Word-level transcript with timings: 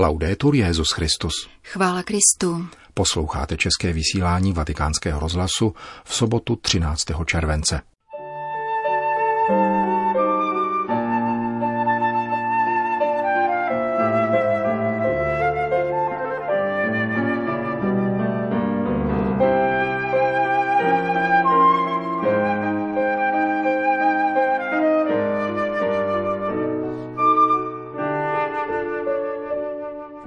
Laudetur 0.00 0.54
Jezus 0.54 0.92
Christus. 0.92 1.48
Chvála 1.64 2.02
Kristu. 2.02 2.66
Posloucháte 2.94 3.56
české 3.56 3.92
vysílání 3.92 4.52
Vatikánského 4.52 5.20
rozhlasu 5.20 5.74
v 6.04 6.14
sobotu 6.14 6.56
13. 6.56 7.04
července. 7.26 7.80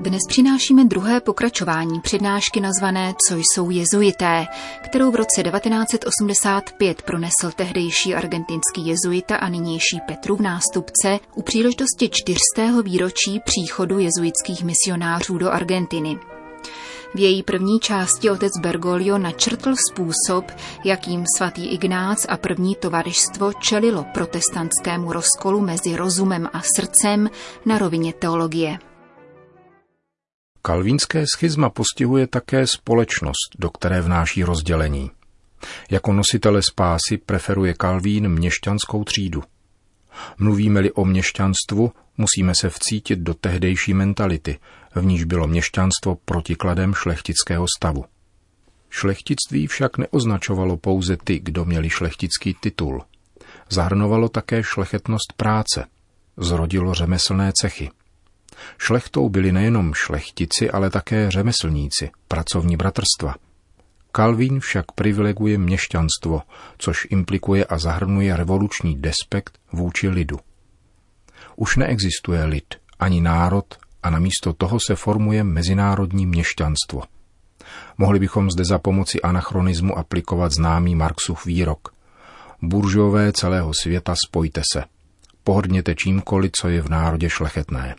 Dnes 0.01 0.21
přinášíme 0.27 0.85
druhé 0.85 1.21
pokračování 1.21 2.01
přednášky 2.01 2.61
nazvané 2.61 3.13
Co 3.27 3.35
jsou 3.35 3.69
jezuité, 3.69 4.45
kterou 4.85 5.11
v 5.11 5.15
roce 5.15 5.43
1985 5.43 7.01
pronesl 7.01 7.51
tehdejší 7.55 8.15
argentinský 8.15 8.87
jezuita 8.87 9.35
a 9.35 9.49
nynější 9.49 9.99
Petrův 10.07 10.39
nástupce 10.39 11.19
u 11.35 11.41
příležitosti 11.41 12.09
čtyřstého 12.11 12.83
výročí 12.83 13.39
příchodu 13.45 13.99
jezuitských 13.99 14.63
misionářů 14.63 15.37
do 15.37 15.51
Argentiny. 15.51 16.19
V 17.15 17.19
její 17.19 17.43
první 17.43 17.79
části 17.79 18.29
otec 18.29 18.51
Bergoglio 18.61 19.17
načrtl 19.17 19.73
způsob, 19.91 20.51
jakým 20.85 21.25
svatý 21.37 21.67
Ignác 21.67 22.25
a 22.29 22.37
první 22.37 22.75
tovarištvo 22.75 23.53
čelilo 23.53 24.05
protestantskému 24.13 25.13
rozkolu 25.13 25.61
mezi 25.61 25.95
rozumem 25.95 26.49
a 26.53 26.61
srdcem 26.75 27.29
na 27.65 27.77
rovině 27.77 28.13
teologie. 28.13 28.79
Kalvínské 30.63 31.25
schizma 31.35 31.69
postihuje 31.69 32.27
také 32.27 32.67
společnost, 32.67 33.49
do 33.59 33.69
které 33.69 34.01
vnáší 34.01 34.43
rozdělení. 34.43 35.11
Jako 35.91 36.13
nositele 36.13 36.61
spásy 36.71 37.17
preferuje 37.25 37.73
Kalvín 37.73 38.29
měšťanskou 38.29 39.03
třídu. 39.03 39.43
Mluvíme-li 40.37 40.91
o 40.91 41.05
měšťanstvu, 41.05 41.91
musíme 42.17 42.53
se 42.59 42.69
vcítit 42.69 43.19
do 43.19 43.33
tehdejší 43.33 43.93
mentality, 43.93 44.59
v 44.95 45.05
níž 45.05 45.23
bylo 45.23 45.47
měšťanstvo 45.47 46.15
protikladem 46.25 46.93
šlechtického 46.93 47.65
stavu. 47.77 48.05
Šlechtictví 48.89 49.67
však 49.67 49.97
neoznačovalo 49.97 50.77
pouze 50.77 51.17
ty, 51.23 51.39
kdo 51.39 51.65
měli 51.65 51.89
šlechtický 51.89 52.55
titul. 52.59 53.03
Zahrnovalo 53.69 54.29
také 54.29 54.63
šlechetnost 54.63 55.33
práce. 55.37 55.85
Zrodilo 56.37 56.93
řemeslné 56.93 57.51
cechy– 57.55 57.91
Šlechtou 58.77 59.29
byli 59.29 59.51
nejenom 59.51 59.93
šlechtici, 59.93 60.71
ale 60.71 60.89
také 60.89 61.31
řemeslníci, 61.31 62.11
pracovní 62.27 62.77
bratrstva. 62.77 63.35
Kalvín 64.11 64.59
však 64.59 64.91
privileguje 64.91 65.57
měšťanstvo, 65.57 66.41
což 66.77 67.07
implikuje 67.09 67.65
a 67.65 67.77
zahrnuje 67.77 68.37
revoluční 68.37 68.95
despekt 68.95 69.59
vůči 69.71 70.09
lidu. 70.09 70.39
Už 71.55 71.75
neexistuje 71.75 72.43
lid, 72.45 72.75
ani 72.99 73.21
národ 73.21 73.65
a 74.03 74.09
namísto 74.09 74.53
toho 74.53 74.77
se 74.87 74.95
formuje 74.95 75.43
mezinárodní 75.43 76.25
měšťanstvo. 76.25 77.01
Mohli 77.97 78.19
bychom 78.19 78.51
zde 78.51 78.65
za 78.65 78.79
pomoci 78.79 79.21
anachronismu 79.21 79.97
aplikovat 79.97 80.51
známý 80.51 80.95
Marxův 80.95 81.45
výrok. 81.45 81.93
Buržové 82.61 83.31
celého 83.31 83.71
světa 83.81 84.15
spojte 84.27 84.61
se. 84.73 84.83
Pohrdněte 85.43 85.95
čímkoliv, 85.95 86.51
co 86.61 86.69
je 86.69 86.81
v 86.81 86.89
národě 86.89 87.29
šlechetné. 87.29 87.95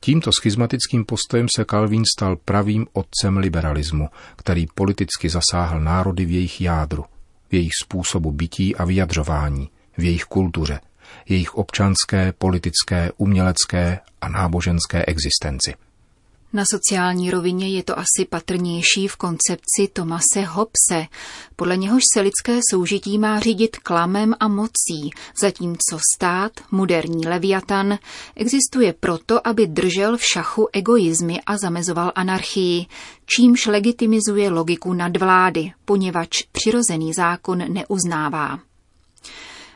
Tímto 0.00 0.30
schizmatickým 0.32 1.04
postojem 1.04 1.46
se 1.56 1.64
Calvin 1.64 2.02
stal 2.16 2.36
pravým 2.36 2.86
otcem 2.92 3.36
liberalismu, 3.36 4.08
který 4.36 4.66
politicky 4.74 5.28
zasáhl 5.28 5.80
národy 5.80 6.24
v 6.24 6.30
jejich 6.30 6.60
jádru, 6.60 7.04
v 7.48 7.54
jejich 7.54 7.72
způsobu 7.82 8.32
bytí 8.32 8.76
a 8.76 8.84
vyjadřování, 8.84 9.70
v 9.98 10.04
jejich 10.04 10.24
kultuře, 10.24 10.80
jejich 11.28 11.54
občanské, 11.54 12.32
politické, 12.32 13.10
umělecké 13.16 13.98
a 14.20 14.28
náboženské 14.28 15.04
existenci. 15.04 15.74
Na 16.52 16.64
sociální 16.70 17.30
rovině 17.30 17.68
je 17.68 17.82
to 17.82 17.98
asi 17.98 18.26
patrnější 18.30 19.08
v 19.08 19.16
koncepci 19.16 19.88
Tomase 19.92 20.42
Hobbese, 20.42 21.06
podle 21.56 21.76
něhož 21.76 22.02
se 22.14 22.20
lidské 22.20 22.60
soužití 22.70 23.18
má 23.18 23.40
řídit 23.40 23.76
klamem 23.76 24.34
a 24.40 24.48
mocí, 24.48 25.10
zatímco 25.40 25.98
stát, 26.14 26.52
moderní 26.70 27.26
leviatan, 27.26 27.98
existuje 28.36 28.94
proto, 29.00 29.48
aby 29.48 29.66
držel 29.66 30.16
v 30.16 30.24
šachu 30.24 30.68
egoizmy 30.72 31.40
a 31.46 31.58
zamezoval 31.58 32.12
anarchii, 32.14 32.86
čímž 33.36 33.66
legitimizuje 33.66 34.50
logiku 34.50 34.92
nadvlády, 34.92 35.72
poněvadž 35.84 36.42
přirozený 36.52 37.12
zákon 37.12 37.58
neuznává. 37.72 38.58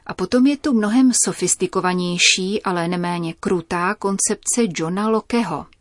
A 0.06 0.14
potom 0.14 0.46
je 0.46 0.56
tu 0.56 0.72
mnohem 0.72 1.12
sofistikovanější, 1.24 2.62
ale 2.62 2.88
neméně 2.88 3.34
krutá 3.40 3.94
koncepce 3.94 4.62
Johna 4.76 5.08
Lokeho– 5.08 5.66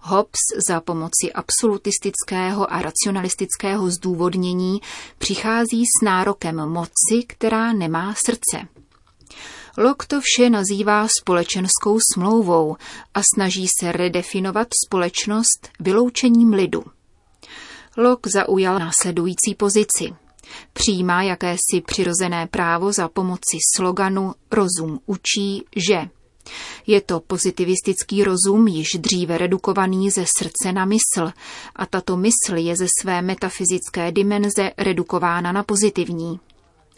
Hobbes 0.00 0.66
za 0.68 0.80
pomoci 0.80 1.32
absolutistického 1.34 2.72
a 2.72 2.82
racionalistického 2.82 3.90
zdůvodnění 3.90 4.80
přichází 5.18 5.84
s 5.84 6.04
nárokem 6.04 6.56
moci, 6.56 7.24
která 7.26 7.72
nemá 7.72 8.14
srdce. 8.26 8.68
Locke 9.78 10.06
to 10.06 10.20
vše 10.20 10.50
nazývá 10.50 11.06
společenskou 11.20 11.98
smlouvou 12.14 12.76
a 13.14 13.20
snaží 13.34 13.66
se 13.80 13.92
redefinovat 13.92 14.68
společnost 14.86 15.68
vyloučením 15.80 16.52
lidu. 16.52 16.84
Locke 17.96 18.30
zaujal 18.30 18.78
následující 18.78 19.54
pozici. 19.56 20.14
Přijímá 20.72 21.22
jakési 21.22 21.80
přirozené 21.86 22.46
právo 22.46 22.92
za 22.92 23.08
pomoci 23.08 23.58
sloganu 23.76 24.34
Rozum 24.50 25.00
učí, 25.06 25.64
že 25.76 26.08
je 26.86 27.00
to 27.00 27.20
pozitivistický 27.20 28.24
rozum, 28.24 28.68
již 28.68 28.88
dříve 28.98 29.38
redukovaný 29.38 30.10
ze 30.10 30.24
srdce 30.38 30.72
na 30.72 30.84
mysl, 30.84 31.32
a 31.76 31.86
tato 31.86 32.16
mysl 32.16 32.56
je 32.56 32.76
ze 32.76 32.86
své 33.00 33.22
metafyzické 33.22 34.12
dimenze 34.12 34.70
redukována 34.78 35.52
na 35.52 35.62
pozitivní. 35.62 36.40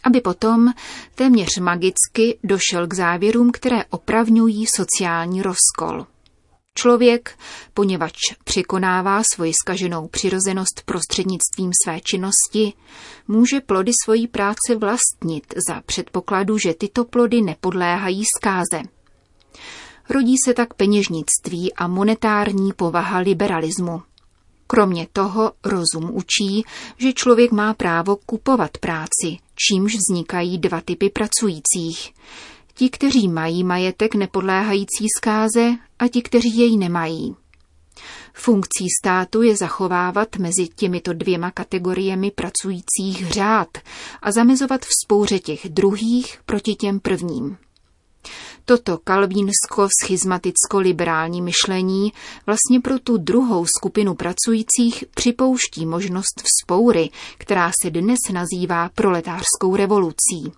Aby 0.03 0.21
potom 0.21 0.73
téměř 1.15 1.59
magicky 1.61 2.39
došel 2.45 2.87
k 2.87 2.95
závěrům, 2.95 3.51
které 3.53 3.85
opravňují 3.91 4.67
sociální 4.67 5.43
rozkol. 5.43 6.07
Člověk, 6.75 7.39
poněvadž 7.75 8.19
překonává 8.45 9.23
svoji 9.35 9.53
skaženou 9.55 10.09
přirozenost 10.09 10.83
prostřednictvím 10.85 11.71
své 11.85 12.01
činnosti, 12.01 12.73
může 13.29 13.61
plody 13.61 13.93
svojí 14.05 14.27
práce 14.27 14.77
vlastnit 14.79 15.55
za 15.69 15.81
předpokladu, 15.87 16.59
že 16.59 16.75
tyto 16.75 17.05
plody 17.05 17.43
nepodléhají 17.43 18.23
zkáze. 18.39 18.83
Rodí 20.09 20.35
se 20.45 20.55
tak 20.55 20.75
peněžnictví 20.75 21.75
a 21.75 21.87
monetární 21.87 22.73
povaha 22.73 23.19
liberalismu. 23.19 24.03
Kromě 24.67 25.07
toho 25.13 25.53
rozum 25.65 26.11
učí, 26.13 26.65
že 26.99 27.13
člověk 27.13 27.53
má 27.53 27.75
právo 27.75 28.17
kupovat 28.17 28.79
práci, 28.79 29.39
čímž 29.55 29.97
vznikají 29.97 30.59
dva 30.59 30.81
typy 30.81 31.11
pracujících. 31.11 32.13
Ti, 32.75 32.91
kteří 32.91 33.29
mají 33.29 33.65
majetek 33.65 34.15
nepodléhající 34.15 35.07
zkáze 35.17 35.71
a 35.99 36.09
ti, 36.09 36.23
kteří 36.23 36.59
jej 36.59 36.77
nemají. 36.77 37.37
Funkcí 38.35 38.87
státu 39.01 39.43
je 39.43 39.57
zachovávat 39.57 40.37
mezi 40.37 40.69
těmito 40.69 41.13
dvěma 41.13 41.51
kategoriemi 41.51 42.31
pracujících 42.31 43.33
řád 43.33 43.69
a 44.23 44.33
zamezovat 44.33 44.81
vzpouře 44.85 45.39
těch 45.39 45.69
druhých 45.69 46.39
proti 46.47 46.75
těm 46.75 47.01
prvním. 47.01 47.57
Toto 48.71 48.99
kalvínsko-schizmaticko-liberální 48.99 51.43
myšlení 51.43 52.13
vlastně 52.47 52.81
pro 52.81 52.99
tu 52.99 53.17
druhou 53.17 53.67
skupinu 53.79 54.15
pracujících 54.15 55.05
připouští 55.15 55.87
možnost 55.87 56.43
vzpoury, 56.45 57.11
která 57.39 57.71
se 57.83 57.91
dnes 57.91 58.19
nazývá 58.33 58.91
proletářskou 58.95 59.77
revolucí. 59.77 60.53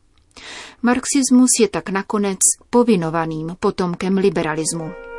Marxismus 0.82 1.50
je 1.60 1.68
tak 1.68 1.88
nakonec 1.88 2.38
povinovaným 2.70 3.56
potomkem 3.60 4.18
liberalismu. 4.18 5.11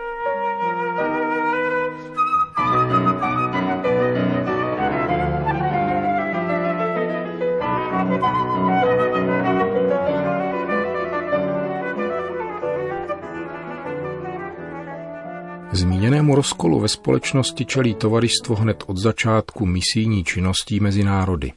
Zmíněnému 16.23 16.35
rozkolu 16.35 16.79
ve 16.79 16.87
společnosti 16.87 17.65
čelí 17.65 17.95
tovaristvo 17.95 18.55
hned 18.55 18.83
od 18.87 18.97
začátku 18.97 19.65
misijní 19.65 20.23
činností 20.23 20.79
mezi 20.79 21.03
národy. 21.03 21.51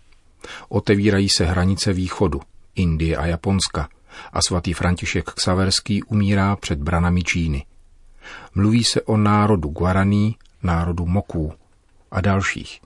Otevírají 0.68 1.28
se 1.28 1.44
hranice 1.44 1.92
východu, 1.92 2.40
Indie 2.74 3.16
a 3.16 3.26
Japonska 3.26 3.88
a 4.32 4.42
svatý 4.42 4.72
František 4.72 5.24
Ksaverský 5.24 6.02
umírá 6.02 6.56
před 6.56 6.78
branami 6.78 7.22
Číny. 7.22 7.64
Mluví 8.54 8.84
se 8.84 9.02
o 9.02 9.16
národu 9.16 9.68
Guaraní, 9.68 10.36
národu 10.62 11.06
Moků 11.06 11.52
a 12.10 12.20
dalších. 12.20 12.80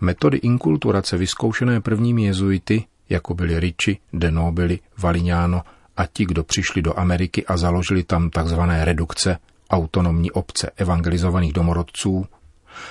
Metody 0.00 0.36
inkulturace 0.36 1.16
vyzkoušené 1.16 1.80
prvními 1.80 2.24
jezuity, 2.24 2.84
jako 3.08 3.34
byli 3.34 3.60
Ricci, 3.60 3.98
De 4.12 4.30
Nobili, 4.30 4.78
Valignano 4.98 5.62
a 5.96 6.06
ti, 6.06 6.24
kdo 6.24 6.44
přišli 6.44 6.82
do 6.82 6.98
Ameriky 6.98 7.46
a 7.46 7.56
založili 7.56 8.02
tam 8.02 8.30
tzv. 8.30 8.60
redukce, 8.82 9.38
autonomní 9.70 10.30
obce 10.30 10.70
evangelizovaných 10.76 11.52
domorodců, 11.52 12.26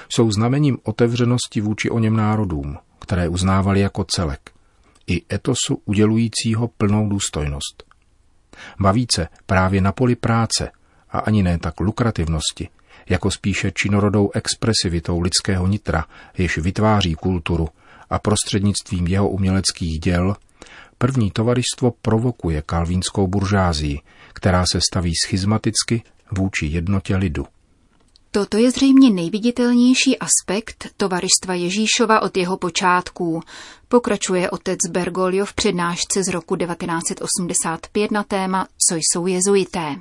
jsou 0.09 0.31
znamením 0.31 0.77
otevřenosti 0.83 1.61
vůči 1.61 1.89
o 1.89 1.99
něm 1.99 2.15
národům, 2.15 2.77
které 2.99 3.27
uznávali 3.27 3.79
jako 3.79 4.03
celek, 4.03 4.51
i 5.07 5.21
etosu 5.33 5.81
udělujícího 5.85 6.67
plnou 6.67 7.09
důstojnost. 7.09 7.83
Ba 8.79 8.91
více 8.91 9.27
právě 9.45 9.81
na 9.81 9.91
poli 9.91 10.15
práce 10.15 10.71
a 11.09 11.19
ani 11.19 11.43
ne 11.43 11.57
tak 11.59 11.79
lukrativnosti, 11.79 12.69
jako 13.09 13.31
spíše 13.31 13.71
činorodou 13.71 14.31
expresivitou 14.33 15.19
lidského 15.19 15.67
nitra, 15.67 16.05
jež 16.37 16.57
vytváří 16.57 17.15
kulturu 17.15 17.67
a 18.09 18.19
prostřednictvím 18.19 19.07
jeho 19.07 19.29
uměleckých 19.29 19.99
děl, 19.99 20.35
první 20.97 21.31
tovaristvo 21.31 21.93
provokuje 22.01 22.61
kalvínskou 22.61 23.27
buržázii, 23.27 23.99
která 24.33 24.65
se 24.71 24.79
staví 24.89 25.11
schizmaticky 25.25 26.03
vůči 26.31 26.65
jednotě 26.65 27.15
lidu. 27.15 27.45
Toto 28.31 28.57
je 28.57 28.71
zřejmě 28.71 29.09
nejviditelnější 29.09 30.19
aspekt 30.19 30.87
tovaristva 30.97 31.53
Ježíšova 31.53 32.21
od 32.21 32.37
jeho 32.37 32.57
počátků, 32.57 33.41
pokračuje 33.87 34.49
otec 34.49 34.79
Bergoglio 34.89 35.45
v 35.45 35.53
přednášce 35.53 36.23
z 36.23 36.27
roku 36.27 36.55
1985 36.55 38.11
na 38.11 38.23
téma 38.23 38.67
Co 38.87 38.95
jsou 38.95 39.27
jezuité. 39.27 39.95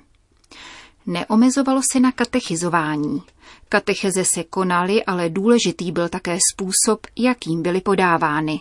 Neomezovalo 1.07 1.81
se 1.93 2.01
na 2.01 2.13
katechizování. 2.13 3.23
Katecheze 3.69 4.25
se 4.25 4.45
konaly, 4.45 5.05
ale 5.05 5.29
důležitý 5.29 5.93
byl 5.93 6.09
také 6.09 6.39
způsob, 6.53 7.07
jakým 7.19 7.63
byly 7.63 7.81
podávány. 7.81 8.61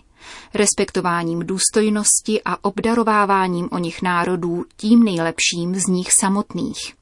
Respektováním 0.54 1.40
důstojnosti 1.40 2.42
a 2.46 2.64
obdarováváním 2.64 3.70
o 3.72 3.78
nich 3.78 4.02
národů 4.02 4.66
tím 4.78 5.04
nejlepším 5.04 5.76
z 5.76 5.88
nich 5.88 6.08
samotných. 6.20 7.01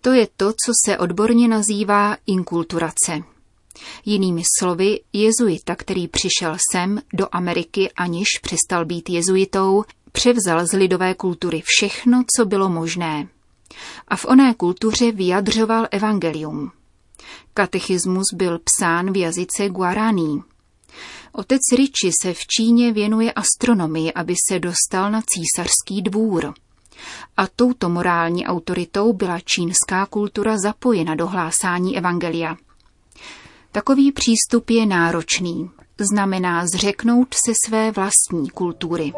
To 0.00 0.12
je 0.12 0.28
to, 0.36 0.52
co 0.52 0.72
se 0.86 0.98
odborně 0.98 1.48
nazývá 1.48 2.16
inkulturace. 2.26 3.22
Jinými 4.04 4.42
slovy, 4.58 5.00
jezuita, 5.12 5.76
který 5.76 6.08
přišel 6.08 6.56
sem 6.72 7.00
do 7.14 7.26
Ameriky, 7.32 7.90
aniž 7.92 8.28
přestal 8.42 8.84
být 8.84 9.10
jezuitou, 9.10 9.84
převzal 10.12 10.66
z 10.66 10.72
lidové 10.72 11.14
kultury 11.14 11.62
všechno, 11.64 12.22
co 12.36 12.46
bylo 12.46 12.68
možné. 12.68 13.28
A 14.08 14.16
v 14.16 14.24
oné 14.24 14.54
kultuře 14.54 15.12
vyjadřoval 15.12 15.86
evangelium. 15.90 16.72
Katechismus 17.54 18.26
byl 18.34 18.58
psán 18.58 19.12
v 19.12 19.16
jazyce 19.16 19.68
guaraní. 19.68 20.42
Otec 21.32 21.60
Riči 21.76 22.10
se 22.22 22.34
v 22.34 22.46
Číně 22.46 22.92
věnuje 22.92 23.32
astronomii, 23.32 24.12
aby 24.12 24.34
se 24.50 24.58
dostal 24.58 25.10
na 25.10 25.22
císařský 25.22 26.02
dvůr. 26.02 26.54
A 27.36 27.46
touto 27.56 27.88
morální 27.88 28.46
autoritou 28.46 29.12
byla 29.12 29.40
čínská 29.40 30.06
kultura 30.06 30.58
zapojena 30.58 31.14
do 31.14 31.26
hlásání 31.26 31.98
evangelia. 31.98 32.56
Takový 33.72 34.12
přístup 34.12 34.70
je 34.70 34.86
náročný. 34.86 35.70
Znamená 36.12 36.66
zřeknout 36.66 37.34
se 37.34 37.52
své 37.66 37.90
vlastní 37.90 38.50
kultury. 38.50 39.12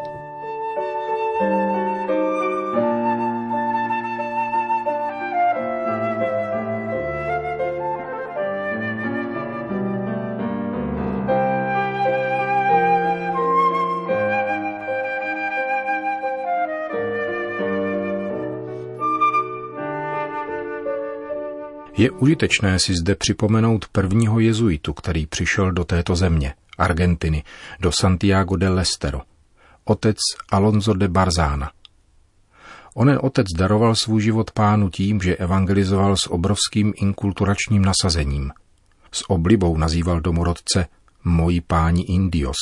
Je 22.05 22.11
užitečné 22.11 22.79
si 22.79 22.93
zde 22.93 23.15
připomenout 23.15 23.87
prvního 23.87 24.39
jezuitu, 24.39 24.93
který 24.93 25.25
přišel 25.25 25.71
do 25.71 25.85
této 25.85 26.15
země, 26.15 26.53
Argentiny, 26.77 27.43
do 27.79 27.91
Santiago 27.91 28.55
de 28.55 28.69
Lestero, 28.69 29.21
otec 29.85 30.17
Alonso 30.51 30.93
de 30.93 31.07
Barzana. 31.07 31.71
Onen 32.93 33.19
otec 33.21 33.47
daroval 33.57 33.95
svůj 33.95 34.21
život 34.21 34.51
pánu 34.51 34.89
tím, 34.89 35.21
že 35.21 35.35
evangelizoval 35.35 36.17
s 36.17 36.31
obrovským 36.31 36.93
inkulturačním 36.95 37.85
nasazením. 37.85 38.51
S 39.11 39.29
oblibou 39.29 39.77
nazýval 39.77 40.21
domorodce 40.21 40.87
moji 41.23 41.61
páni 41.61 42.03
Indios. 42.03 42.57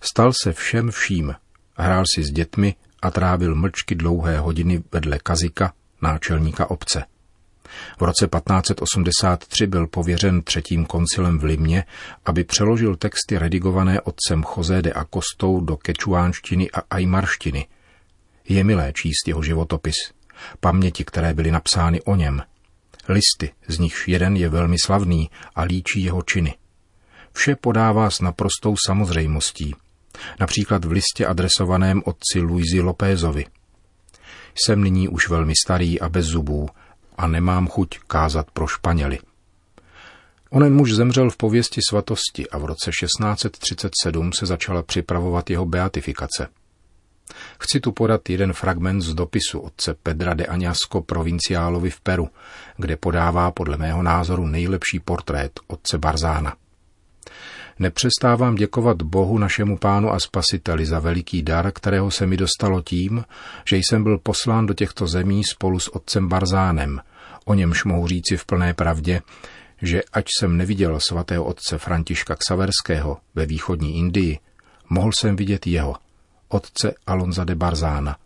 Stal 0.00 0.32
se 0.42 0.52
všem 0.52 0.90
vším, 0.90 1.34
hrál 1.76 2.04
si 2.14 2.24
s 2.24 2.30
dětmi 2.30 2.74
a 3.02 3.10
trávil 3.10 3.54
mlčky 3.54 3.94
dlouhé 3.94 4.38
hodiny 4.38 4.82
vedle 4.92 5.18
kazika, 5.18 5.72
náčelníka 6.02 6.70
obce. 6.70 7.04
V 8.00 8.02
roce 8.02 8.28
1583 8.36 9.66
byl 9.66 9.86
pověřen 9.86 10.42
třetím 10.42 10.84
koncilem 10.84 11.38
v 11.38 11.44
Limně, 11.44 11.84
aby 12.24 12.44
přeložil 12.44 12.96
texty 12.96 13.38
redigované 13.38 14.00
otcem 14.00 14.44
José 14.56 14.82
de 14.82 14.92
Acostou 14.92 15.60
do 15.60 15.76
kečuánštiny 15.76 16.70
a 16.70 16.82
ajmarštiny. 16.90 17.66
Je 18.48 18.64
milé 18.64 18.92
číst 18.92 19.28
jeho 19.28 19.42
životopis, 19.42 19.96
paměti, 20.60 21.04
které 21.04 21.34
byly 21.34 21.50
napsány 21.50 22.02
o 22.02 22.16
něm. 22.16 22.42
Listy, 23.08 23.52
z 23.68 23.78
nichž 23.78 24.08
jeden 24.08 24.36
je 24.36 24.48
velmi 24.48 24.76
slavný 24.84 25.30
a 25.54 25.62
líčí 25.62 26.04
jeho 26.04 26.22
činy. 26.22 26.54
Vše 27.32 27.56
podává 27.56 28.10
s 28.10 28.20
naprostou 28.20 28.74
samozřejmostí, 28.86 29.74
například 30.40 30.84
v 30.84 30.90
listě 30.90 31.26
adresovaném 31.26 32.02
otci 32.04 32.40
Luizi 32.40 32.80
Lopézovi. 32.80 33.46
Jsem 34.54 34.84
nyní 34.84 35.08
už 35.08 35.28
velmi 35.28 35.52
starý 35.64 36.00
a 36.00 36.08
bez 36.08 36.26
zubů 36.26 36.68
a 37.22 37.26
nemám 37.26 37.68
chuť 37.68 37.98
kázat 38.06 38.50
pro 38.50 38.66
Španěli. 38.66 39.18
Onen 40.50 40.74
muž 40.74 40.92
zemřel 40.92 41.30
v 41.30 41.36
pověsti 41.36 41.80
svatosti 41.88 42.50
a 42.50 42.58
v 42.58 42.64
roce 42.64 42.90
1637 43.00 44.30
se 44.32 44.46
začala 44.46 44.82
připravovat 44.82 45.50
jeho 45.50 45.66
beatifikace. 45.66 46.48
Chci 47.60 47.80
tu 47.80 47.92
podat 47.92 48.30
jeden 48.30 48.52
fragment 48.52 49.02
z 49.02 49.14
dopisu 49.14 49.60
otce 49.60 49.94
Pedra 50.02 50.34
de 50.34 50.46
Aňasko 50.46 51.02
provinciálovi 51.02 51.90
v 51.90 52.00
Peru, 52.00 52.28
kde 52.76 52.96
podává 52.96 53.50
podle 53.50 53.76
mého 53.76 54.02
názoru 54.02 54.46
nejlepší 54.46 55.00
portrét 55.00 55.60
otce 55.66 55.98
Barzána. 55.98 56.54
Nepřestávám 57.78 58.54
děkovat 58.54 59.02
Bohu 59.02 59.38
našemu 59.38 59.78
pánu 59.78 60.12
a 60.12 60.20
spasiteli 60.20 60.86
za 60.86 60.98
veliký 60.98 61.42
dar, 61.42 61.72
kterého 61.72 62.10
se 62.10 62.26
mi 62.26 62.36
dostalo 62.36 62.82
tím, 62.82 63.24
že 63.70 63.76
jsem 63.76 64.02
byl 64.02 64.18
poslán 64.18 64.66
do 64.66 64.74
těchto 64.74 65.06
zemí 65.06 65.44
spolu 65.44 65.78
s 65.78 65.88
otcem 65.96 66.28
Barzánem, 66.28 67.00
o 67.44 67.54
němž 67.54 67.84
mohu 67.84 68.06
říci 68.06 68.36
v 68.36 68.44
plné 68.44 68.74
pravdě, 68.74 69.20
že 69.82 70.02
ať 70.12 70.24
jsem 70.38 70.56
neviděl 70.56 71.00
svatého 71.00 71.44
otce 71.44 71.78
Františka 71.78 72.36
Ksaverského 72.36 73.18
ve 73.34 73.46
východní 73.46 73.98
Indii, 73.98 74.38
mohl 74.88 75.10
jsem 75.20 75.36
vidět 75.36 75.66
jeho, 75.66 75.96
otce 76.48 76.94
Alonza 77.06 77.44
de 77.44 77.54
Barzána, 77.54 78.16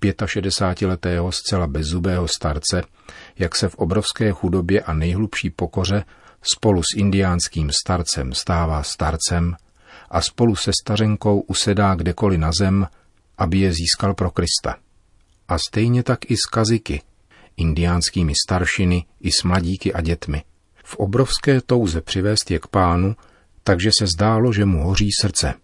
65-letého 0.00 1.32
zcela 1.32 1.66
bezzubého 1.66 2.28
starce, 2.28 2.82
jak 3.38 3.56
se 3.56 3.68
v 3.68 3.74
obrovské 3.74 4.32
chudobě 4.32 4.82
a 4.82 4.92
nejhlubší 4.92 5.50
pokoře 5.50 6.04
spolu 6.54 6.82
s 6.82 6.96
indiánským 6.96 7.70
starcem 7.70 8.32
stává 8.32 8.82
starcem 8.82 9.56
a 10.10 10.20
spolu 10.20 10.56
se 10.56 10.70
stařenkou 10.82 11.40
usedá 11.40 11.94
kdekoliv 11.94 12.40
na 12.40 12.50
zem, 12.58 12.86
aby 13.38 13.58
je 13.58 13.72
získal 13.72 14.14
pro 14.14 14.30
Krista. 14.30 14.76
A 15.48 15.58
stejně 15.58 16.02
tak 16.02 16.30
i 16.30 16.36
z 16.36 16.46
kaziky, 16.50 17.02
indiánskými 17.56 18.32
staršiny 18.46 19.04
i 19.20 19.30
s 19.32 19.42
mladíky 19.42 19.92
a 19.92 20.00
dětmi. 20.00 20.42
V 20.84 20.96
obrovské 20.96 21.60
touze 21.60 22.00
přivést 22.00 22.50
je 22.50 22.58
k 22.58 22.66
pánu, 22.66 23.16
takže 23.62 23.90
se 23.98 24.06
zdálo, 24.06 24.52
že 24.52 24.64
mu 24.64 24.84
hoří 24.84 25.10
srdce. 25.20 25.54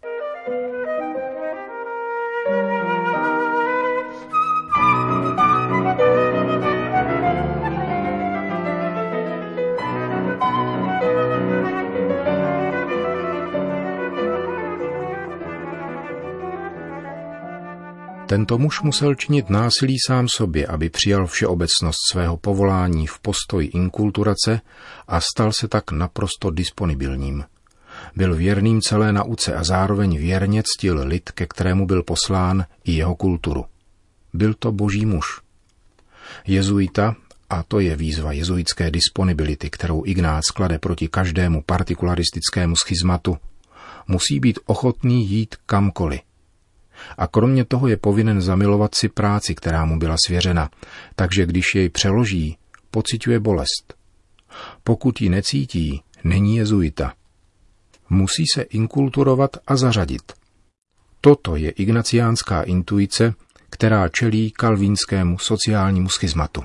Tento 18.31 18.59
muž 18.59 18.83
musel 18.83 19.15
činit 19.15 19.51
násilí 19.51 19.97
sám 20.07 20.29
sobě, 20.29 20.67
aby 20.67 20.91
přijal 20.91 21.27
všeobecnost 21.27 21.99
svého 22.11 22.37
povolání 22.37 23.07
v 23.07 23.19
postoji 23.19 23.69
inkulturace 23.69 24.61
a 25.09 25.21
stal 25.21 25.53
se 25.53 25.69
tak 25.69 25.93
naprosto 25.93 26.51
disponibilním. 26.51 27.45
Byl 28.17 28.35
věrným 28.35 28.81
celé 28.81 29.13
nauce 29.13 29.55
a 29.55 29.65
zároveň 29.65 30.19
věrně 30.19 30.63
ctil 30.65 31.01
lid, 31.07 31.31
ke 31.31 31.47
kterému 31.47 31.87
byl 31.87 32.03
poslán 32.03 32.65
i 32.85 32.93
jeho 32.93 33.15
kulturu. 33.15 33.65
Byl 34.33 34.55
to 34.55 34.73
boží 34.73 35.07
muž. 35.07 35.41
Jezuita, 36.47 37.17
a 37.51 37.63
to 37.63 37.81
je 37.81 37.97
výzva 37.97 38.33
jezuitské 38.33 38.91
disponibility, 38.91 39.71
kterou 39.71 40.03
Ignác 40.07 40.51
klade 40.51 40.79
proti 40.79 41.09
každému 41.09 41.63
partikularistickému 41.63 42.77
schizmatu, 42.77 43.39
musí 44.09 44.41
být 44.41 44.59
ochotný 44.67 45.31
jít 45.31 45.55
kamkoliv. 45.67 46.30
A 47.19 47.27
kromě 47.27 47.65
toho 47.65 47.89
je 47.89 47.97
povinen 47.97 48.41
zamilovat 48.41 48.95
si 48.95 49.09
práci, 49.09 49.55
která 49.55 49.85
mu 49.85 49.99
byla 49.99 50.17
svěřena, 50.27 50.71
takže 51.17 51.47
když 51.47 51.75
jej 51.75 51.89
přeloží, 51.89 52.59
pociťuje 52.91 53.41
bolest. 53.41 53.95
Pokud 54.85 55.21
ji 55.21 55.29
necítí, 55.29 56.03
není 56.25 56.57
jezuita. 56.57 57.13
Musí 58.11 58.45
se 58.55 58.63
inkulturovat 58.63 59.51
a 59.67 59.77
zařadit. 59.77 60.33
Toto 61.21 61.57
je 61.57 61.71
ignaciánská 61.71 62.63
intuice, 62.63 63.35
která 63.71 64.09
čelí 64.09 64.51
kalvínskému 64.51 65.39
sociálnímu 65.39 66.09
schizmatu. 66.09 66.65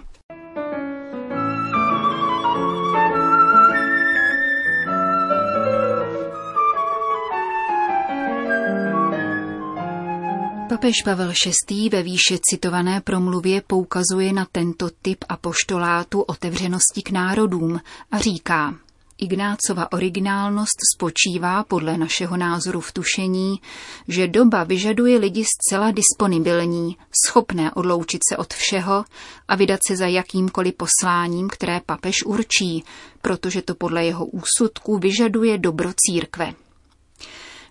Papež 10.75 11.01
Pavel 11.05 11.34
VI. 11.70 11.89
ve 11.89 12.03
výše 12.03 12.38
citované 12.50 13.01
promluvě 13.01 13.62
poukazuje 13.67 14.34
na 14.34 14.46
tento 14.51 14.89
typ 15.01 15.24
apoštolátu 15.29 16.22
otevřenosti 16.22 17.01
k 17.01 17.12
národům 17.12 17.79
a 18.12 18.20
říká, 18.20 18.75
Ignácova 19.17 19.91
originálnost 19.91 20.77
spočívá 20.96 21.63
podle 21.63 21.98
našeho 21.98 22.38
názoru 22.38 22.79
v 22.79 22.91
tušení, 22.91 23.62
že 24.08 24.27
doba 24.27 24.63
vyžaduje 24.63 25.17
lidi 25.17 25.46
zcela 25.46 25.91
disponibilní, 25.91 26.98
schopné 27.25 27.72
odloučit 27.72 28.22
se 28.29 28.38
od 28.38 28.53
všeho 28.53 29.05
a 29.48 29.55
vydat 29.55 29.79
se 29.88 29.96
za 29.96 30.08
jakýmkoliv 30.08 30.74
posláním, 30.74 31.50
které 31.50 31.82
papež 31.86 32.24
určí, 32.25 32.84
protože 33.22 33.62
to 33.62 33.75
podle 33.75 34.05
jeho 34.05 34.25
úsudku 34.25 34.98
vyžaduje 34.98 35.58
dobro 35.58 35.89
církve. 35.96 36.64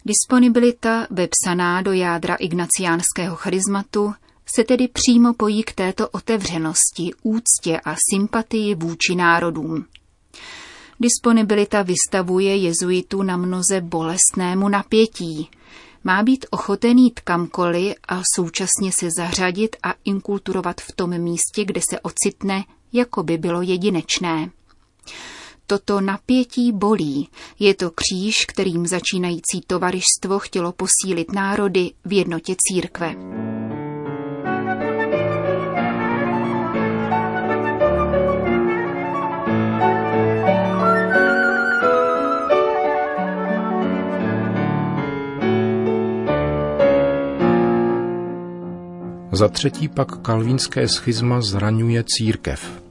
Disponibilita, 0.06 1.06
vepsaná 1.10 1.82
do 1.82 1.92
jádra 1.92 2.34
ignaciánského 2.34 3.36
charizmatu, 3.36 4.14
se 4.54 4.64
tedy 4.64 4.88
přímo 4.88 5.34
pojí 5.34 5.62
k 5.62 5.72
této 5.72 6.08
otevřenosti, 6.08 7.10
úctě 7.22 7.80
a 7.84 7.96
sympatii 8.12 8.74
vůči 8.74 9.14
národům. 9.14 9.84
Disponibilita 11.00 11.82
vystavuje 11.82 12.56
jezuitu 12.56 13.22
na 13.22 13.36
mnoze 13.36 13.80
bolestnému 13.80 14.68
napětí. 14.68 15.50
Má 16.04 16.22
být 16.22 16.46
ochoten 16.50 16.98
jít 16.98 17.20
kamkoliv 17.20 17.94
a 18.08 18.20
současně 18.34 18.92
se 18.92 19.08
zařadit 19.18 19.76
a 19.82 19.94
inkulturovat 20.04 20.80
v 20.80 20.92
tom 20.92 21.18
místě, 21.18 21.64
kde 21.64 21.80
se 21.90 22.00
ocitne, 22.00 22.64
jako 22.92 23.22
by 23.22 23.38
bylo 23.38 23.62
jedinečné. 23.62 24.50
Toto 25.66 26.00
napětí 26.00 26.72
bolí. 26.72 27.28
Je 27.58 27.74
to 27.74 27.90
kříž, 27.90 28.44
kterým 28.46 28.86
začínající 28.86 29.60
tovarištvo 29.66 30.38
chtělo 30.38 30.72
posílit 30.72 31.32
národy 31.32 31.90
v 32.04 32.12
jednotě 32.12 32.54
církve. 32.58 33.14
Za 49.32 49.48
třetí 49.48 49.88
pak 49.88 50.22
kalvínské 50.22 50.88
schizma 50.88 51.40
zraňuje 51.40 52.04
církev. 52.06 52.83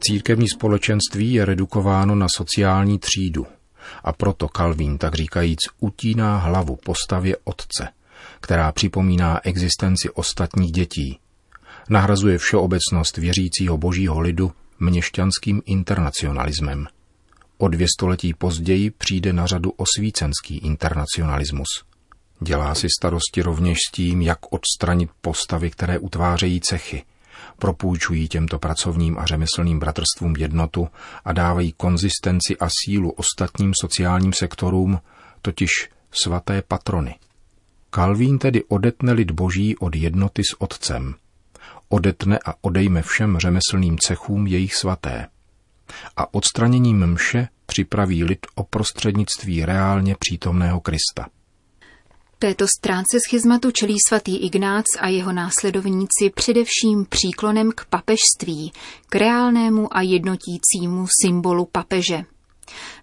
Církevní 0.00 0.48
společenství 0.48 1.32
je 1.32 1.44
redukováno 1.44 2.14
na 2.14 2.26
sociální 2.36 2.98
třídu 2.98 3.46
a 4.04 4.12
proto 4.12 4.48
Kalvín, 4.48 4.98
tak 4.98 5.14
říkajíc, 5.14 5.58
utíná 5.80 6.38
hlavu 6.38 6.76
postavě 6.76 7.36
otce, 7.44 7.88
která 8.40 8.72
připomíná 8.72 9.40
existenci 9.44 10.10
ostatních 10.10 10.72
dětí. 10.72 11.18
Nahrazuje 11.88 12.38
všeobecnost 12.38 13.16
věřícího 13.16 13.78
božího 13.78 14.20
lidu 14.20 14.52
měšťanským 14.80 15.62
internacionalismem. 15.66 16.86
O 17.58 17.68
dvě 17.68 17.86
století 17.98 18.34
později 18.34 18.90
přijde 18.90 19.32
na 19.32 19.46
řadu 19.46 19.72
osvícenský 19.76 20.58
internacionalismus. 20.58 21.68
Dělá 22.40 22.74
si 22.74 22.88
starosti 23.00 23.42
rovněž 23.42 23.78
s 23.88 23.92
tím, 23.92 24.22
jak 24.22 24.38
odstranit 24.50 25.10
postavy, 25.20 25.70
které 25.70 25.98
utvářejí 25.98 26.60
cechy– 26.60 27.04
propůjčují 27.58 28.28
těmto 28.28 28.58
pracovním 28.58 29.18
a 29.18 29.26
řemeslným 29.26 29.78
bratrstvům 29.78 30.36
jednotu 30.36 30.88
a 31.24 31.32
dávají 31.32 31.72
konzistenci 31.72 32.56
a 32.60 32.68
sílu 32.84 33.10
ostatním 33.10 33.72
sociálním 33.80 34.32
sektorům, 34.32 35.00
totiž 35.42 35.70
svaté 36.22 36.62
patrony. 36.62 37.14
Kalvín 37.90 38.38
tedy 38.38 38.64
odetne 38.64 39.12
lid 39.12 39.30
boží 39.30 39.76
od 39.76 39.96
jednoty 39.96 40.42
s 40.44 40.60
otcem. 40.60 41.14
Odetne 41.88 42.38
a 42.46 42.54
odejme 42.60 43.02
všem 43.02 43.38
řemeslným 43.38 43.98
cechům 43.98 44.46
jejich 44.46 44.74
svaté. 44.74 45.26
A 46.16 46.34
odstraněním 46.34 47.06
mše 47.06 47.48
připraví 47.66 48.24
lid 48.24 48.46
o 48.54 48.64
prostřednictví 48.64 49.64
reálně 49.64 50.16
přítomného 50.18 50.80
Krista. 50.80 51.26
Této 52.44 52.66
stránce 52.78 53.18
schizmatu 53.28 53.70
čelí 53.70 53.96
svatý 54.08 54.36
Ignác 54.36 54.84
a 55.00 55.08
jeho 55.08 55.32
následovníci 55.32 56.30
především 56.34 57.06
příklonem 57.08 57.72
k 57.72 57.84
papežství, 57.84 58.72
k 59.08 59.14
reálnému 59.14 59.96
a 59.96 60.00
jednotícímu 60.02 61.06
symbolu 61.22 61.68
papeže. 61.72 62.24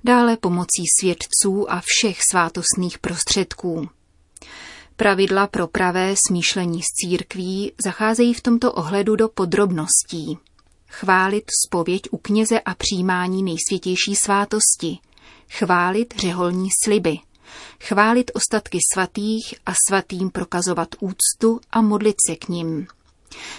Dále 0.03 0.37
pomocí 0.37 0.83
svědců 0.99 1.71
a 1.71 1.81
všech 1.85 2.17
svátostných 2.31 2.99
prostředků. 2.99 3.89
Pravidla 4.95 5.47
pro 5.47 5.67
pravé 5.67 6.15
smýšlení 6.27 6.81
z 6.81 6.85
církví 7.01 7.71
zacházejí 7.85 8.33
v 8.33 8.41
tomto 8.41 8.73
ohledu 8.73 9.15
do 9.15 9.29
podrobností. 9.29 10.37
Chválit 10.87 11.43
spověď 11.67 12.01
u 12.11 12.17
kněze 12.17 12.59
a 12.59 12.75
přijímání 12.75 13.43
nejsvětější 13.43 14.15
svátosti. 14.15 14.97
Chválit 15.49 16.13
řeholní 16.17 16.69
sliby– 16.85 17.17
chválit 17.79 18.31
ostatky 18.33 18.77
svatých 18.93 19.55
a 19.65 19.71
svatým 19.89 20.29
prokazovat 20.29 20.95
úctu 20.99 21.59
a 21.71 21.81
modlit 21.81 22.15
se 22.29 22.35
k 22.35 22.47
ním. 22.47 22.87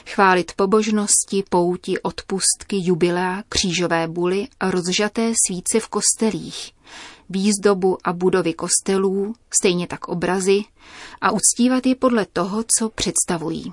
Chválit 0.06 0.52
pobožnosti, 0.56 1.44
pouti, 1.49 2.00
odpustky, 2.00 2.76
jubilea, 2.80 3.42
křížové 3.49 4.08
buly 4.08 4.49
a 4.61 4.70
rozžaté 4.70 5.32
svíce 5.46 5.80
v 5.80 5.88
kostelích, 5.88 6.72
výzdobu 7.30 7.99
a 8.04 8.12
budovy 8.12 8.54
kostelů, 8.54 9.34
stejně 9.61 9.87
tak 9.87 10.08
obrazy, 10.08 10.64
a 11.20 11.30
uctívat 11.30 11.87
je 11.87 11.94
podle 11.94 12.26
toho, 12.32 12.64
co 12.78 12.88
představují. 12.88 13.72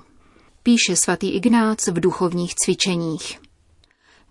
Píše 0.62 0.96
svatý 0.96 1.30
Ignác 1.30 1.86
v 1.86 2.00
duchovních 2.00 2.54
cvičeních. 2.54 3.49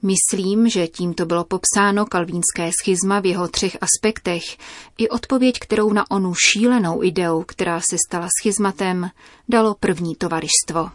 Myslím, 0.01 0.69
že 0.69 0.87
tímto 0.87 1.25
bylo 1.25 1.43
popsáno 1.43 2.05
kalvínské 2.05 2.71
schizma 2.81 3.19
v 3.19 3.25
jeho 3.25 3.47
třech 3.47 3.77
aspektech 3.81 4.43
i 4.97 5.09
odpověď, 5.09 5.59
kterou 5.59 5.93
na 5.93 6.11
onu 6.11 6.33
šílenou 6.33 7.03
ideu, 7.03 7.43
která 7.43 7.79
se 7.89 7.97
stala 8.07 8.27
schizmatem, 8.41 9.09
dalo 9.49 9.75
první 9.79 10.15
tovaristvo. 10.15 10.89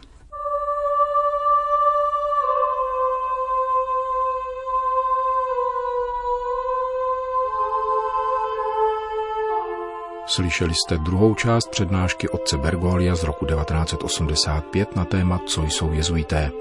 Slyšeli 10.35 10.73
jste 10.73 10.97
druhou 10.97 11.35
část 11.35 11.69
přednášky 11.69 12.29
otce 12.29 12.57
Bergolia 12.57 13.15
z 13.15 13.23
roku 13.23 13.45
1985 13.45 14.95
na 14.95 15.05
téma 15.05 15.39
Co 15.47 15.63
jsou 15.63 15.93
jezuité. 15.93 16.51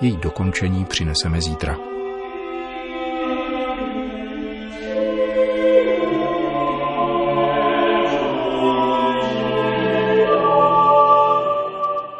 Její 0.00 0.16
dokončení 0.16 0.84
přineseme 0.84 1.40
zítra. 1.40 1.76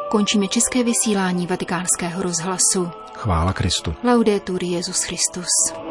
Končíme 0.09 0.47
české 0.47 0.83
vysílání 0.83 1.47
vatikánského 1.47 2.21
rozhlasu. 2.21 2.91
Chvála 3.13 3.53
Kristu. 3.53 3.95
Laudetur 4.03 4.63
Jezus 4.63 5.03
Christus. 5.03 5.90